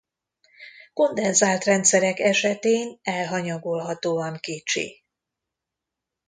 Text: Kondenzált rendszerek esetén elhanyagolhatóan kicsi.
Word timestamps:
Kondenzált 0.93 1.63
rendszerek 1.63 2.19
esetén 2.19 2.99
elhanyagolhatóan 3.01 4.37
kicsi. 4.39 5.03